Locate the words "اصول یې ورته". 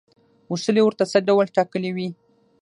0.53-1.03